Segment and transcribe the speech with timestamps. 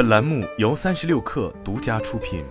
[0.00, 2.42] 本栏目由三十六氪独家出品。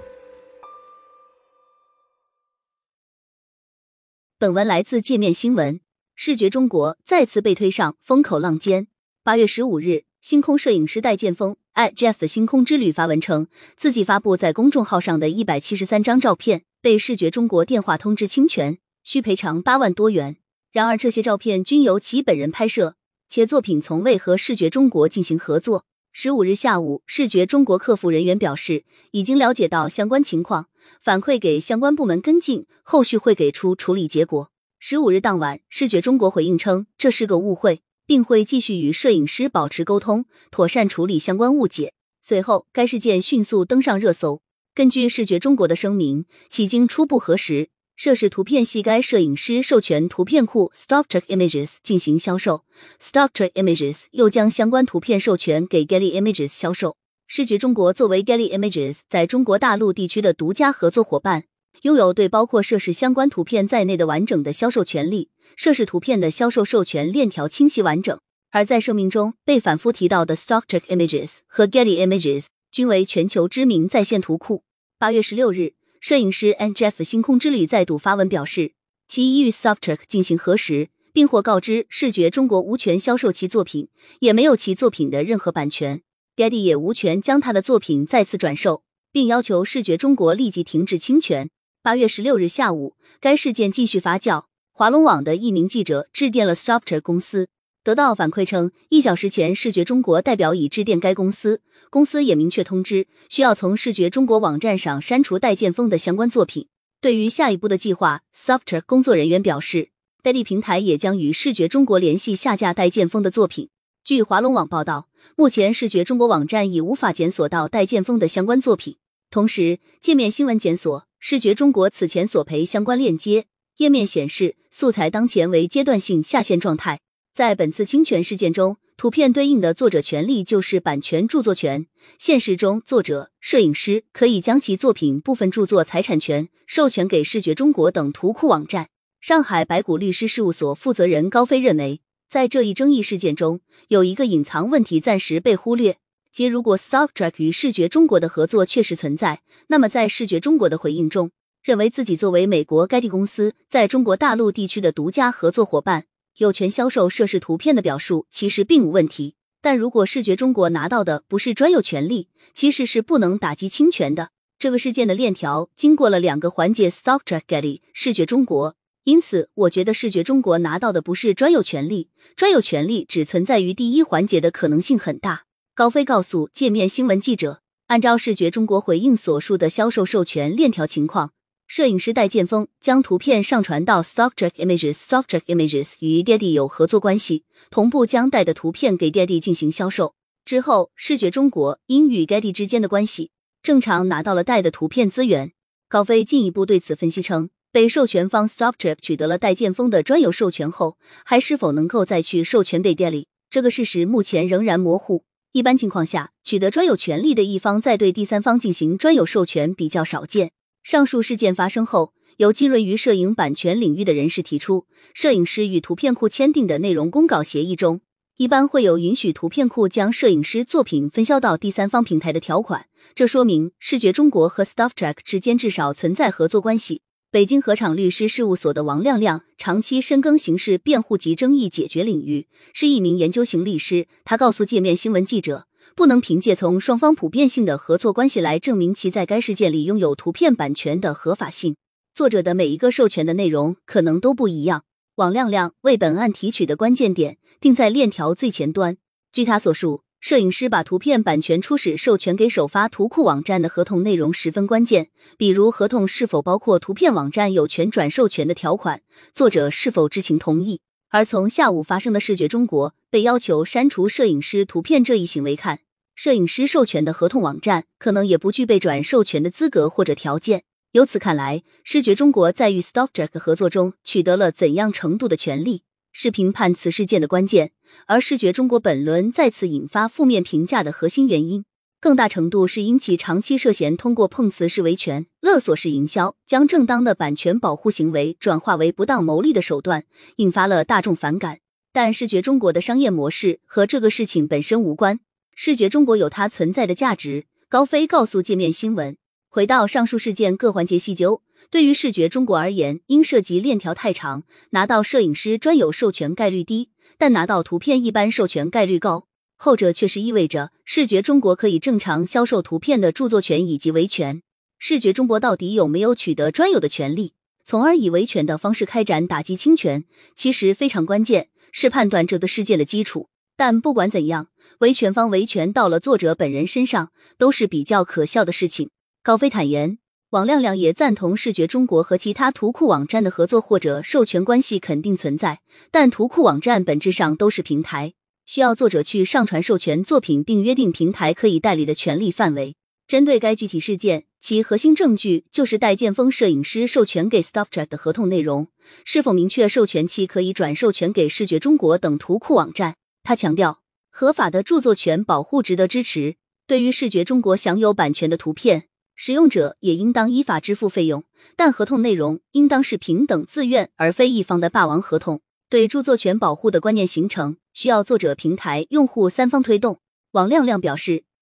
[4.37, 5.81] 本文来自界面新闻。
[6.13, 8.85] 视觉中国再次被推上风口浪尖。
[9.23, 20.37] 八月十五日，星空摄影师戴建峰 @Jeff 星空之旅发文称，自己发布在公众号上的一百七十三张照片被视觉中国电话通知侵权，需赔偿八万多元。
[20.71, 22.93] 然而，这些照片均由其本人拍摄，
[23.27, 25.85] 且作品从未和视觉中国进行合作。
[26.21, 30.67] 十五日下午，视觉中国客服人员表示，已经了解到相关情况，
[31.01, 34.51] 反馈给相关部门跟进，后续会给出处理结果。
[34.79, 41.93] 十五日当晚，视觉中国回应称这是个误会，并会继续与摄影师保持沟通，妥善处理相关误解。
[42.21, 44.41] 随后，该事件迅速登上热搜。
[44.75, 47.69] 根据视觉中国的声明，其经初步核实。
[48.01, 52.63] 涉事图片系该摄影师授权图片库 Stocktrack Images 进行销售
[52.97, 56.95] ，Stocktrack Images 又将相关图片授权给 Getty Images 销售。
[57.27, 61.43] 视觉中国作为 Getty Images 在中国大陆地区的独家合作伙伴，
[61.81, 65.27] 拥有对包括涉事相关图片在内的完整的销售权利。
[65.57, 68.17] 涉事图片的销售授权链条清晰完整。
[68.51, 74.63] 而在声明中被反复提到的 Stocktrack Images 和 Getty Images 均为全球知名在线图库。
[74.97, 75.73] 八月十六日。
[75.99, 78.73] 摄影师 N Jeff 星空之旅再度发文表示，
[79.07, 83.89] 其已与 SoftTrack 进行核实，并获告知视觉中国无权销售其作品，
[84.19, 86.01] 也没有其作品的任何版权。
[86.35, 91.49] Daddy 也无权将他的作品再次转售，并要求视觉中国立即停止侵权。
[91.81, 97.49] 八月十六日下午，该事件继续发酵，华龙网的一名记者致电了 SoftTrack 公司。
[97.89, 106.67] 得到反馈称，一小时前，视觉中国代表已致电该公司，公司也明确通知需要从视觉中国网站上删除戴建峰的相关作品。
[107.01, 109.89] 对于下一步的计划，Softer 工作人员表示，
[110.21, 113.69] 代理平台也将与视觉中国联系下架戴建峰的作品。
[114.03, 118.97] 据华龙网报道，目前视觉中国网站已无法检索到戴建峰的相关作品。
[119.31, 123.45] 同时，界面新闻检索视觉中国此前索赔相关链接，
[123.77, 126.99] 页面显示素材当前为阶段性下线状态。
[127.39, 131.87] 在本次侵权事件中，图片对应的作者权利就是版权著作权。
[132.17, 138.89] 现实中，作者、摄影师可以将其作品部分著作财产权授权给视觉中国等图库网站。
[139.21, 145.95] 上海白谷律师事务所负责人高飞认为，在这一争议事件中，有一个隐藏问题暂时被忽略，
[146.33, 151.31] 即如果 StopTrack 与视觉中国的合作确实存在，那么在视觉中国的回应中，
[151.63, 156.03] 认为自己作为美国该地公司在中国大陆地区的独家合作伙伴。
[156.39, 164.29] 有权销售涉事图片的表述其实并无问题，但如果视觉中国拿到的不是专有权利，其实是不能打击侵权的。
[164.57, 168.77] 这个事件的链条经过了两个环节：StopTrack、Getty、视觉中国。
[169.03, 175.43] 因此，我觉得视觉中国拿到的不是专有权利，专有权利只存在于第一环节的可能性很大。
[175.75, 181.31] 高飞告诉界面新闻记者，按照视觉中国回应所述的销售授权链条情况。
[181.69, 190.15] 摄影师戴建峰将图片上传到 StockTrack Images，StockTrack Images 与 Getty 有合作关系，同步将戴的图片给 Getty 进行销售。
[190.43, 193.29] 之后，视觉中国因与 Getty 之间的关系，
[193.61, 195.51] 正常拿到了戴的图片资源。
[195.87, 205.23] 高飞进一步对此分析称，被授权方 StockTrack 取得了戴建峰的专有授权后，还是否能够再去授权给 Getty，这个事实目前仍然模糊。
[205.51, 210.49] 一般情况下，取得专有权利的一方在对第三方进行专有授权比较少见。
[210.89, 218.01] 上述事件发生后，有浸润于摄影版权领域的人士提出，摄影师与图片库签订的内容公告协议中，
[218.37, 222.87] 一般会有允许图片库将摄影师作品分销到第三方平台的条款。
[223.13, 227.03] 这说明视觉中国和 StuffTrack 之间至少存在合作关系。
[227.29, 234.07] 北京合场律师事务所的王亮亮长期深耕刑事辩护及争议解决领域，是一名研究型律师。
[234.25, 235.67] 他告诉界面新闻记者。
[235.95, 241.75] 不能凭借从双方普遍性的合作关系来证明其在该事件里拥有图片版权的合法性。
[242.13, 244.83] 作者的每一个授权的内容可能都不一样。
[245.15, 248.97] 王亮亮为本案提取的关键点定在链条最前端。
[249.31, 259.01] 据他所述，摄影师把图片版权初始授权给首发图库网站的合同内容十分关键，比如合同是否包括图片网站有权转授权的条款，
[259.33, 260.81] 作者是否知情同意。
[261.09, 265.79] 而从下午发生的视觉中国被要求删除摄影师图片这一行为看。
[266.21, 270.63] 摄影师授权的合同网站可能也不具备转授权的资格或者条件。
[270.91, 277.71] 由此看来，视觉中国在与 StopTrack 合作中取得了怎样程度的权利，是评判此事件的关键。
[278.05, 281.63] 而视觉中国本轮再次引发负面评价的核心原因，
[282.01, 290.03] 更大程度是因其长期涉嫌通过碰瓷式维权、勒索式营销，将正当的版权保护行为转化为不当牟利的手段，
[290.35, 291.59] 引发了大众反感。
[291.93, 295.21] 但视觉中国的商业模式和这个事情本身无关。
[295.61, 297.43] 视觉中国有它存在的价值。
[297.67, 299.17] 高飞告诉界面新闻。
[299.49, 309.27] 回到上述事件各环节细究，对于视觉中国而言，因涉及链条太长，拿到摄影师专有授权概率低，但拿到图片一般授权概率高。
[309.57, 314.41] 后者确实意味着视觉中国可以正常销售图片的著作权以及维权。
[314.77, 317.33] 视觉中国到底有没有取得专有的权利，
[317.65, 320.05] 从而以维权的方式开展打击侵权，
[320.37, 323.27] 其实非常关键，是判断这个事件的基础。
[323.57, 324.47] 但不管怎样，
[324.79, 328.89] 维权方维权到了作者本人身上，都是比较可笑的事情。
[329.23, 329.97] 高飞坦言，
[330.29, 335.59] 王亮亮也赞同视觉中国和其他图库网站的合作或者授权关系肯定存在，
[335.91, 338.13] 但图库网站本质上都是平台。
[338.45, 342.75] 需要作者去上传授权作品，并约定平台可以代理的权利范围。
[343.07, 348.67] 针对该具体事件，其核心证据就是戴剑锋摄影师授权给 StopJet 的合同内容
[349.03, 352.95] 是否明确授权期可以转授权给视觉中国等图库网站。
[353.23, 353.81] 他强调，
[354.19, 356.35] 合法的著作权保护值得支持。
[356.67, 361.23] 对于视觉中国享有版权的图片，使用者也应当依法支付费用，
[361.55, 365.39] 但合同内容应当是平等自愿，而非一方的霸王合同。
[365.69, 370.01] 对著作权保护的观念形成，需要作者、平台、用户三方推动。
[370.31, 371.23] 王亮亮表示，